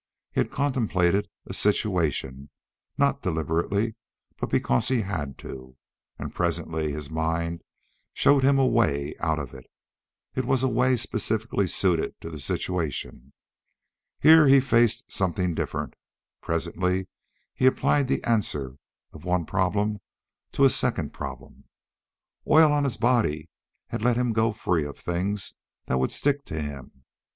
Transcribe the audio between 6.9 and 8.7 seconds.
his mind showed him a